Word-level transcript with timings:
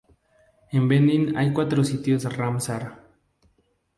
En 0.71 0.87
Benín 0.87 1.37
hay 1.37 1.53
cuatro 1.53 1.83
sitios 1.83 2.23
Ramsar. 2.35 3.03